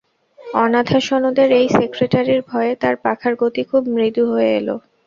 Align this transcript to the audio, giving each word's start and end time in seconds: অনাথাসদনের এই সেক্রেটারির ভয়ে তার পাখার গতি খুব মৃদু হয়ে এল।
অনাথাসদনের 0.59 1.49
এই 1.59 1.67
সেক্রেটারির 1.77 2.41
ভয়ে 2.49 2.73
তার 2.81 2.95
পাখার 3.03 3.33
গতি 3.41 3.61
খুব 3.69 3.83
মৃদু 3.95 4.23
হয়ে 4.31 4.51
এল। 4.59 4.69